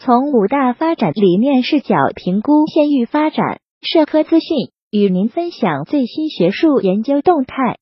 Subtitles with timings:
[0.00, 7.78] 从五大发展理念视角评估县域发展，社科资讯与您分享最新学术研究动态。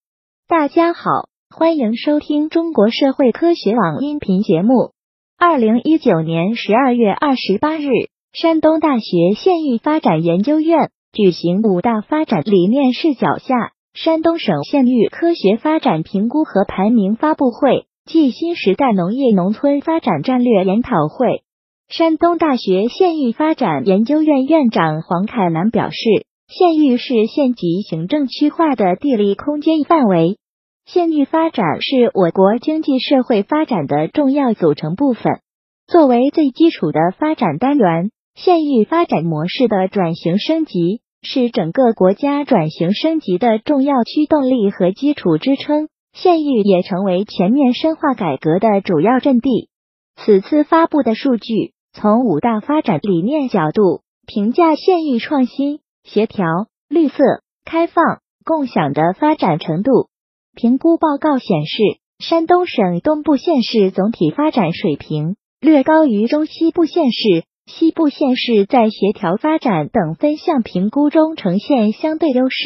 [0.48, 4.92] 大家好，欢迎收听中国社会科学网音频节目。
[5.38, 7.90] 二零一九年十二月二十八日，
[8.32, 21.42] 山东大学县域发展研究院举行五大发展理念视角下山东省县域科学发展评估和排名发布会暨新时代农业农村发展战略研讨会。
[21.88, 30.36] 山东大学县域发展研究院院长黄凯南表示，县域是县级行政区划的地理空间范围，
[30.84, 35.40] 县域发展是我国经济社会发展的重要组成部分。
[35.86, 45.88] 作为最基础的发展单元，县域发展模式的转型升级是整个国家转型升级的重要驱动力和基础支撑。
[46.12, 49.68] 县域也成为全面深化改革的主要阵地。
[50.16, 51.75] 此次发布的数据。
[51.98, 56.44] 从五大发展理念角度评价县域创新、协调、
[56.90, 57.24] 绿色、
[57.64, 60.10] 开放、共享的发展程度。
[60.54, 61.78] 评估报告显示，
[62.18, 72.56] 山东省东部县市总体发展水平略高于中西部县市，西部县市在协调发展等分项评估中呈现相对优势。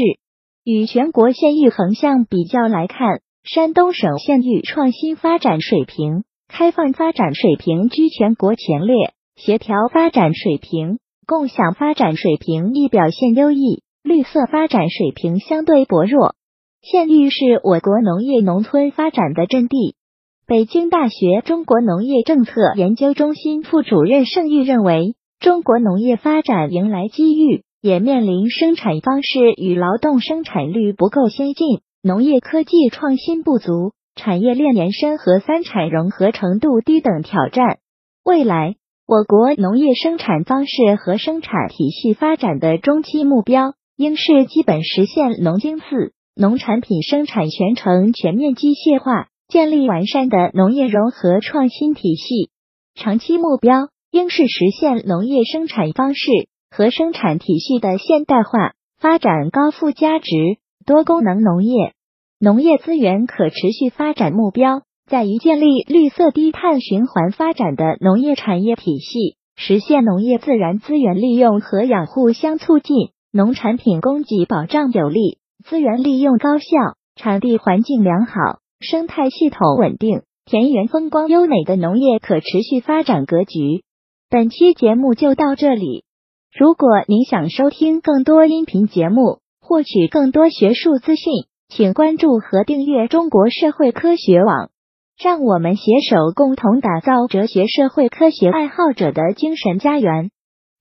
[0.64, 9.14] 与全国县域横向比较来看，山东省县域创新发展水平、开放发展水平居全国前列。
[9.42, 16.34] 协调发展水平、共享发展水平亦表现优异，绿色发展水平相对薄弱。
[16.82, 19.94] 县域是我国农业农村发展的阵地。
[20.46, 37.78] 北京大学中国农业政策研究中心副主任盛玉认为，中国农业发展迎来机遇，也面临生产方式与劳动生产率不够先进、农业科技创新不足、产业链延伸和三产融合程度低等挑战。
[38.22, 38.74] 未来。
[39.10, 45.84] 我国农业生产方式和生产体系发展的中期目标，应是基本实现农经四
[46.36, 52.50] 农产品生产全程全面机械化，建立完善的农业融合创新体系；
[52.94, 56.30] 长期目标，应是实现农业生产方式
[56.70, 60.30] 和生产体系的现代化，发展高附加值、
[60.86, 61.94] 多功能农业。
[62.38, 64.82] 农业资源可持续发展目标。
[65.10, 76.66] 在于建立绿色低碳循环发展的农业产业体系，实现农业自然资源利用和养护相促进，农产品供给保障有力，资源利用高效，
[77.16, 83.82] 产地环境良好，生态系统稳定，田园风光优美的农业可持续发展格局。
[84.30, 86.04] 本期节目就到这里。
[86.56, 91.32] 如果您想收听更多音频节目，获取更多学术资讯，
[91.68, 94.70] 请关注和订阅中国社会科学网。
[95.22, 100.30] 让我们携手共同打造哲学社会科学爱好者的精神家园。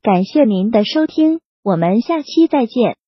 [0.02, 2.99] 感谢您的收听，我们下期再见。